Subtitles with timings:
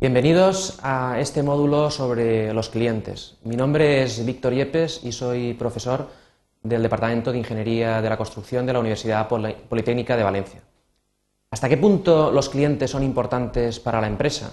[0.00, 3.36] Bienvenidos a este módulo sobre los clientes.
[3.42, 6.06] Mi nombre es Víctor Yepes y soy profesor
[6.62, 10.62] del Departamento de Ingeniería de la Construcción de la Universidad Politécnica de Valencia.
[11.50, 14.52] ¿Hasta qué punto los clientes son importantes para la empresa?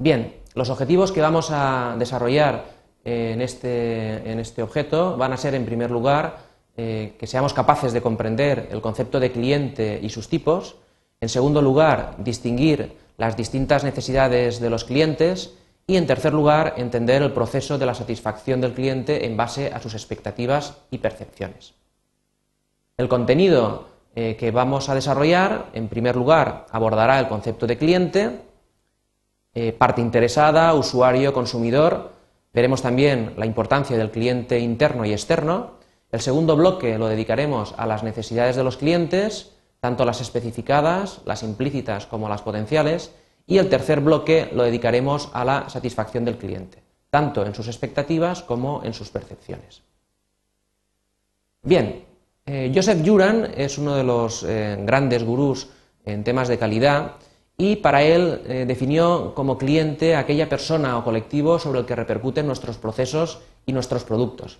[0.00, 2.66] Bien, los objetivos que vamos a desarrollar
[3.04, 6.38] en este, en este objeto van a ser, en primer lugar,
[6.76, 10.76] eh, que seamos capaces de comprender el concepto de cliente y sus tipos,
[11.20, 15.52] en segundo lugar, distinguir las distintas necesidades de los clientes
[15.86, 19.78] y, en tercer lugar, entender el proceso de la satisfacción del cliente en base a
[19.78, 21.74] sus expectativas y percepciones.
[22.96, 28.40] El contenido eh, que vamos a desarrollar, en primer lugar, abordará el concepto de cliente,
[29.52, 32.12] eh, parte interesada, usuario, consumidor.
[32.54, 35.72] Veremos también la importancia del cliente interno y externo.
[36.10, 41.42] El segundo bloque lo dedicaremos a las necesidades de los clientes tanto las especificadas, las
[41.42, 43.12] implícitas como las potenciales,
[43.46, 48.42] y el tercer bloque lo dedicaremos a la satisfacción del cliente, tanto en sus expectativas
[48.42, 49.82] como en sus percepciones.
[51.62, 52.04] Bien,
[52.46, 55.68] eh, Joseph Juran es uno de los eh, grandes gurús
[56.04, 57.16] en temas de calidad
[57.56, 62.46] y para él eh, definió como cliente aquella persona o colectivo sobre el que repercuten
[62.46, 64.58] nuestros procesos y nuestros productos.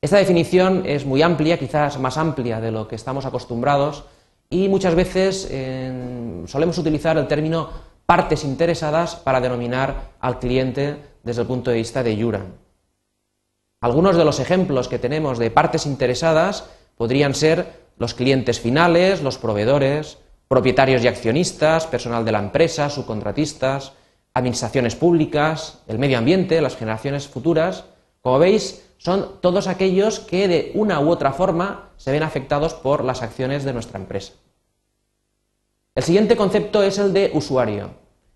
[0.00, 4.04] Esta definición es muy amplia, quizás más amplia de lo que estamos acostumbrados,
[4.50, 5.48] y muchas veces
[6.46, 7.68] solemos utilizar el término
[8.06, 12.54] partes interesadas para denominar al cliente desde el punto de vista de Juran.
[13.80, 16.64] Algunos de los ejemplos que tenemos de partes interesadas
[16.96, 23.92] podrían ser los clientes finales, los proveedores, propietarios y accionistas, personal de la empresa, subcontratistas,
[24.32, 27.84] administraciones públicas, el medio ambiente, las generaciones futuras.
[28.26, 33.04] Como veis, son todos aquellos que de una u otra forma se ven afectados por
[33.04, 34.32] las acciones de nuestra empresa.
[35.94, 37.90] El siguiente concepto es el de usuario.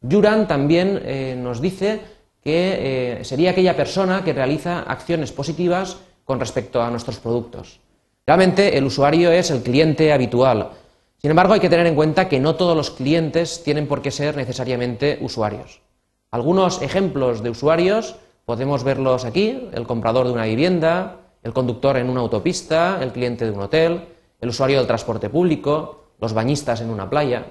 [0.00, 2.00] Juran también eh, nos dice
[2.42, 7.78] que eh, sería aquella persona que realiza acciones positivas con respecto a nuestros productos.
[8.26, 10.70] Realmente el usuario es el cliente habitual.
[11.18, 14.10] Sin embargo, hay que tener en cuenta que no todos los clientes tienen por qué
[14.10, 15.82] ser necesariamente usuarios.
[16.30, 22.10] Algunos ejemplos de usuarios Podemos verlos aquí, el comprador de una vivienda, el conductor en
[22.10, 24.08] una autopista, el cliente de un hotel,
[24.40, 27.46] el usuario del transporte público, los bañistas en una playa.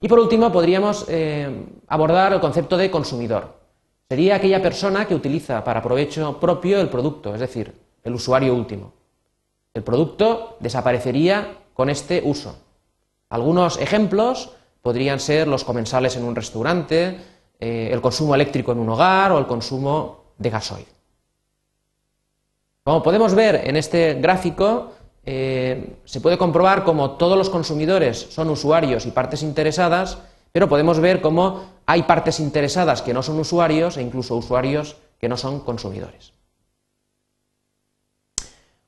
[0.00, 3.60] Y por último, podríamos eh, abordar el concepto de consumidor.
[4.08, 8.92] Sería aquella persona que utiliza para provecho propio el producto, es decir, el usuario último.
[9.72, 12.56] El producto desaparecería con este uso.
[13.30, 14.50] Algunos ejemplos
[14.82, 17.18] podrían ser los comensales en un restaurante,
[17.60, 20.86] eh, el consumo eléctrico en un hogar o el consumo de gasoil.
[22.84, 24.92] Como podemos ver en este gráfico,
[25.24, 30.18] eh, se puede comprobar cómo todos los consumidores son usuarios y partes interesadas,
[30.50, 35.28] pero podemos ver cómo hay partes interesadas que no son usuarios e incluso usuarios que
[35.28, 36.32] no son consumidores.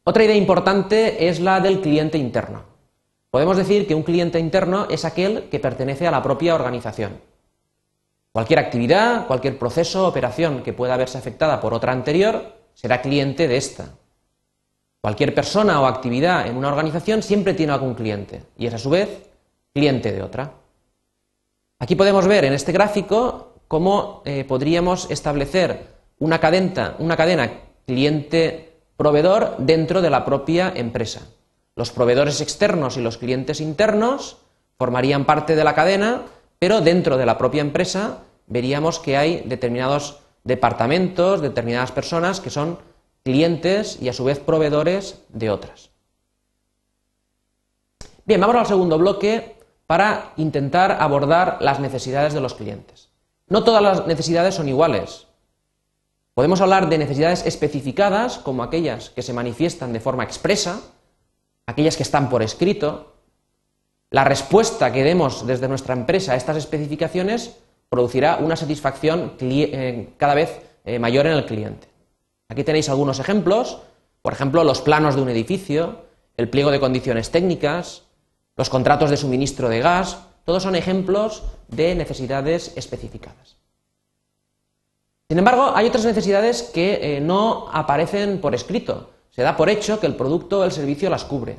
[0.03, 2.65] Otra idea importante es la del cliente interno.
[3.31, 7.21] Podemos decir que un cliente interno es aquel que pertenece a la propia organización.
[8.35, 13.47] Cualquier actividad, cualquier proceso o operación que pueda verse afectada por otra anterior será cliente
[13.47, 13.95] de esta.
[15.01, 18.91] Cualquier persona o actividad en una organización siempre tiene algún cliente y es a su
[18.91, 19.31] vez
[19.73, 20.53] cliente de otra.
[21.79, 25.87] Aquí podemos ver en este gráfico cómo eh, podríamos establecer
[26.19, 27.53] una cadena, una cadena
[27.87, 31.29] cliente-proveedor dentro de la propia empresa.
[31.77, 34.39] Los proveedores externos y los clientes internos
[34.77, 36.23] formarían parte de la cadena
[36.65, 42.79] pero dentro de la propia empresa veríamos que hay determinados departamentos, determinadas personas que son
[43.23, 45.91] clientes y a su vez proveedores de otras.
[48.25, 53.11] Bien, vamos al segundo bloque para intentar abordar las necesidades de los clientes.
[53.47, 55.27] No todas las necesidades son iguales.
[56.33, 60.81] Podemos hablar de necesidades especificadas, como aquellas que se manifiestan de forma expresa,
[61.67, 63.14] aquellas que están por escrito,
[64.15, 67.57] la respuesta que demos desde nuestra empresa a estas especificaciones
[67.89, 71.89] producirá una satisfacción eh, cada vez eh, mayor en el cliente.
[72.49, 73.81] Aquí tenéis algunos ejemplos,
[74.23, 76.05] por ejemplo, los planos de un edificio,
[76.37, 78.03] el pliego de condiciones técnicas,
[78.57, 83.57] los contratos de suministro de gas, todos son ejemplos de necesidades especificadas.
[85.29, 89.11] Sin embargo, hay otras necesidades que eh, no aparecen por escrito.
[89.31, 91.59] Se da por hecho que el producto o el servicio las cubre.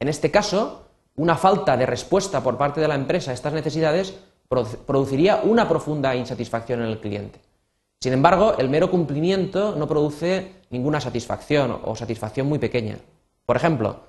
[0.00, 0.85] En este caso,
[1.16, 4.14] una falta de respuesta por parte de la empresa a estas necesidades
[4.48, 7.40] produciría una profunda insatisfacción en el cliente.
[8.00, 12.98] Sin embargo, el mero cumplimiento no produce ninguna satisfacción o satisfacción muy pequeña.
[13.44, 14.00] Por ejemplo,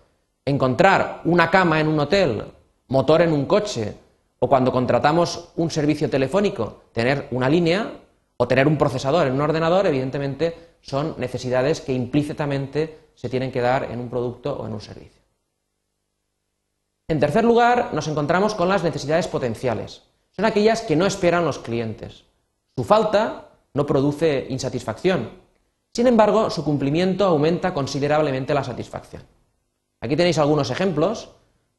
[0.45, 2.43] encontrar una cama en un hotel,
[2.89, 3.95] motor en un coche
[4.39, 7.91] o cuando contratamos un servicio telefónico, tener una línea
[8.35, 13.61] o tener un procesador en un ordenador, evidentemente son necesidades que implícitamente se tienen que
[13.61, 15.16] dar en un producto o en un servicio.
[17.09, 20.03] En tercer lugar, nos encontramos con las necesidades potenciales.
[20.31, 22.25] Son aquellas que no esperan los clientes.
[22.75, 25.29] Su falta no produce insatisfacción.
[25.93, 29.23] Sin embargo, su cumplimiento aumenta considerablemente la satisfacción.
[30.01, 31.29] Aquí tenéis algunos ejemplos.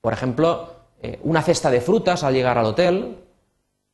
[0.01, 0.73] Por ejemplo,
[1.03, 3.19] eh, una cesta de frutas al llegar al hotel,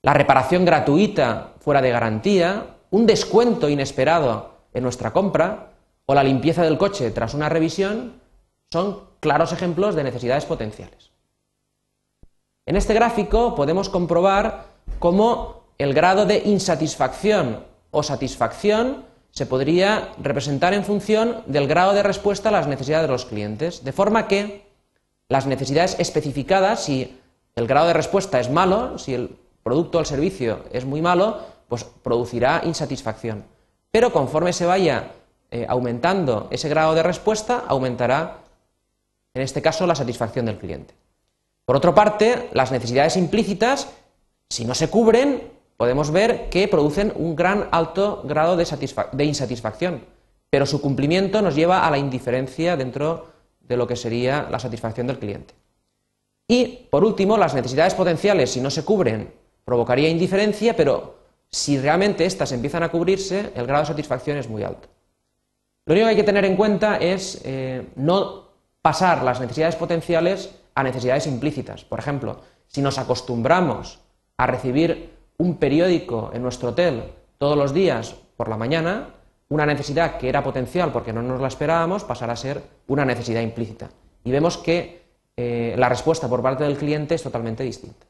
[0.02, 5.72] la reparación gratuita fuera de garantía, un descuento inesperado en nuestra compra
[6.06, 8.20] o la limpieza del coche tras una revisión
[8.70, 11.13] son claros ejemplos de necesidades potenciales.
[12.66, 14.64] En este gráfico podemos comprobar
[14.98, 22.02] cómo el grado de insatisfacción o satisfacción se podría representar en función del grado de
[22.02, 24.64] respuesta a las necesidades de los clientes, de forma que
[25.28, 27.20] las necesidades especificadas, si
[27.54, 31.40] el grado de respuesta es malo, si el producto o el servicio es muy malo,
[31.68, 33.44] pues producirá insatisfacción.
[33.90, 35.12] Pero conforme se vaya
[35.50, 38.38] eh, aumentando ese grado de respuesta, aumentará,
[39.34, 40.94] en este caso, la satisfacción del cliente.
[41.64, 43.88] Por otra parte, las necesidades implícitas,
[44.50, 50.04] si no se cubren, podemos ver que producen un gran alto grado de, insatisfacción,
[50.50, 55.06] pero su cumplimiento nos lleva a la indiferencia dentro de lo que sería la satisfacción
[55.06, 55.54] del cliente.
[56.46, 59.32] Y, por último, las necesidades potenciales, si no se cubren,
[59.64, 61.16] provocaría indiferencia, pero
[61.50, 64.88] si realmente éstas empiezan a cubrirse, el grado de satisfacción es muy alto.
[65.86, 68.48] Lo único que hay que tener en cuenta es eh, no
[68.82, 71.84] pasar las necesidades potenciales a necesidades implícitas.
[71.84, 74.00] Por ejemplo, si nos acostumbramos
[74.36, 79.10] a recibir un periódico en nuestro hotel todos los días por la mañana,
[79.48, 83.42] una necesidad que era potencial porque no nos la esperábamos pasará a ser una necesidad
[83.42, 83.90] implícita.
[84.24, 85.04] Y vemos que
[85.36, 88.06] eh, la respuesta por parte del cliente es totalmente distinta.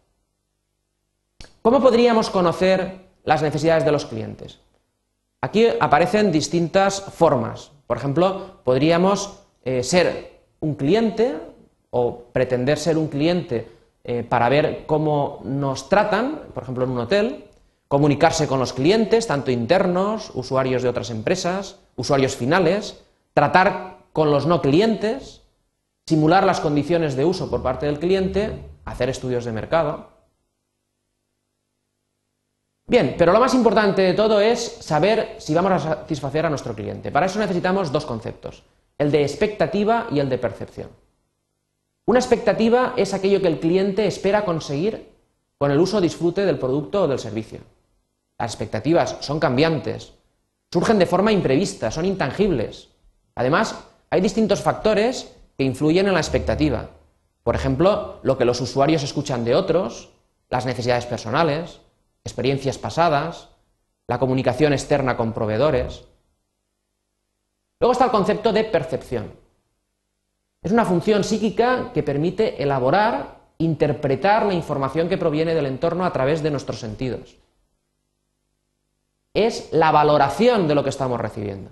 [1.63, 4.61] ¿Cómo podríamos conocer las necesidades de los clientes?
[5.41, 7.73] Aquí aparecen distintas formas.
[7.87, 11.37] Por ejemplo, podríamos eh, ser un cliente
[11.97, 13.71] o pretender ser un cliente
[14.03, 17.45] eh, para ver cómo nos tratan, por ejemplo, en un hotel,
[17.87, 23.01] comunicarse con los clientes, tanto internos, usuarios de otras empresas, usuarios finales,
[23.33, 25.43] tratar con los no clientes,
[26.05, 30.09] simular las condiciones de uso por parte del cliente, hacer estudios de mercado.
[32.89, 36.75] Bien, pero lo más importante de todo es saber si vamos a satisfacer a nuestro
[36.75, 37.13] cliente.
[37.13, 38.65] Para eso necesitamos dos conceptos,
[38.99, 41.04] el de expectativa y el de percepción.
[42.07, 45.11] Una expectativa es aquello que el cliente espera conseguir
[45.57, 47.61] con el uso o disfrute del producto o del servicio.
[48.39, 50.13] Las expectativas son cambiantes,
[50.71, 52.91] surgen de forma imprevista, son intangibles.
[53.35, 53.79] Además,
[54.11, 56.91] hay distintos factores que influyen en la expectativa.
[57.43, 60.11] Por ejemplo, lo que los usuarios escuchan de otros,
[60.51, 61.81] las necesidades personales,
[62.23, 63.49] experiencias pasadas,
[64.07, 66.05] la comunicación externa con proveedores.
[67.81, 69.44] Luego está el concepto de percepción.
[70.65, 76.13] Es una función psíquica que permite elaborar, interpretar la información que proviene del entorno a
[76.13, 77.37] través de nuestros sentidos
[79.35, 81.71] es la valoración de lo que estamos recibiendo.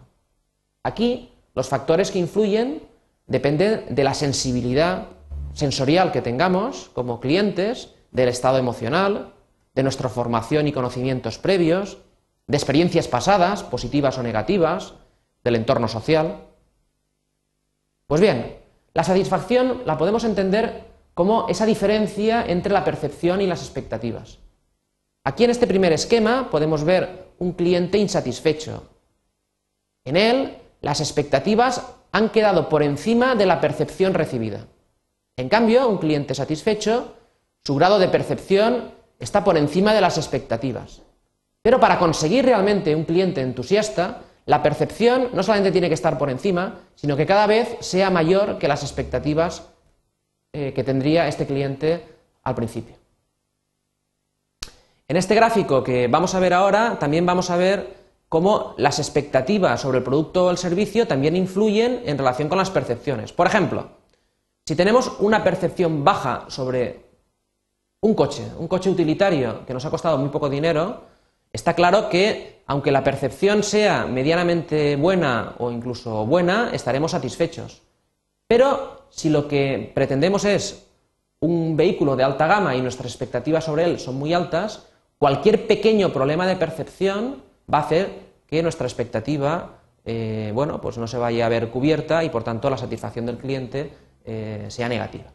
[0.82, 2.82] Aquí los factores que influyen
[3.26, 5.06] dependen de la sensibilidad
[5.54, 9.32] sensorial que tengamos como clientes, del estado emocional,
[9.75, 11.99] de nuestra formación y conocimientos previos,
[12.46, 14.94] de experiencias pasadas, positivas o negativas,
[15.44, 16.44] del entorno social.
[18.06, 18.58] Pues bien,
[18.94, 20.84] la satisfacción la podemos entender
[21.14, 24.38] como esa diferencia entre la percepción y las expectativas.
[25.25, 28.88] Aquí en este primer esquema podemos ver un cliente insatisfecho.
[30.04, 34.66] En él, las expectativas han quedado por encima de la percepción recibida.
[35.37, 37.14] En cambio, un cliente satisfecho,
[37.64, 41.02] su grado de percepción está por encima de las expectativas.
[41.62, 46.30] Pero para conseguir realmente un cliente entusiasta, la percepción no solamente tiene que estar por
[46.30, 49.68] encima, sino que cada vez sea mayor que las expectativas
[50.52, 52.04] eh, que tendría este cliente
[52.42, 52.96] al principio.
[55.08, 57.96] En este gráfico que vamos a ver ahora, también vamos a ver
[58.28, 62.70] cómo las expectativas sobre el producto o el servicio también influyen en relación con las
[62.70, 63.32] percepciones.
[63.32, 63.90] Por ejemplo,
[64.64, 67.04] si tenemos una percepción baja sobre
[68.00, 71.02] un coche, un coche utilitario que nos ha costado muy poco dinero,
[71.52, 77.83] está claro que aunque la percepción sea medianamente buena o incluso buena, estaremos satisfechos.
[78.47, 80.87] Pero si lo que pretendemos es
[81.40, 84.92] un vehículo de alta gama y nuestras expectativas sobre él son muy altas,
[85.23, 88.11] Cualquier pequeño problema de percepción va a hacer
[88.49, 92.69] que nuestra expectativa eh, bueno, pues no se vaya a ver cubierta y por tanto
[92.69, 93.92] la satisfacción del cliente
[94.25, 95.31] eh, sea negativa.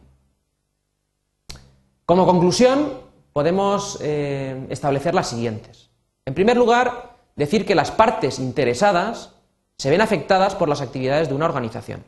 [2.04, 3.00] Como conclusión,
[3.32, 5.88] podemos eh, establecer las siguientes.
[6.26, 7.07] En primer lugar,
[7.38, 9.30] decir que las partes interesadas
[9.78, 12.04] se ven afectadas por las actividades de una organización.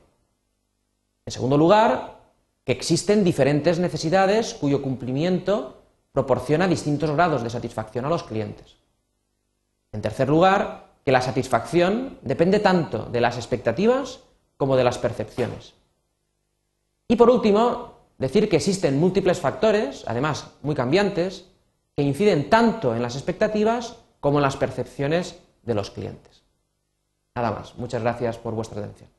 [1.24, 2.18] En segundo lugar,
[2.64, 5.82] que existen diferentes necesidades cuyo cumplimiento
[6.12, 8.76] proporciona distintos grados de satisfacción a los clientes.
[9.92, 14.20] En tercer lugar, que la satisfacción depende tanto de las expectativas
[14.56, 15.74] como de las percepciones.
[17.06, 21.46] Y por último, decir que existen múltiples factores, además muy cambiantes,
[21.96, 26.44] que inciden tanto en las expectativas como las percepciones de los clientes.
[27.34, 27.76] Nada más.
[27.76, 29.10] Muchas gracias por vuestra atención.